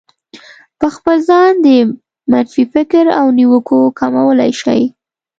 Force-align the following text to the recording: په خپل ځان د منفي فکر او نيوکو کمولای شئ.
په 0.79 0.87
خپل 0.95 1.17
ځان 1.29 1.51
د 1.65 1.67
منفي 2.31 2.63
فکر 2.73 3.03
او 3.19 3.25
نيوکو 3.37 3.79
کمولای 3.99 4.51
شئ. 4.61 4.81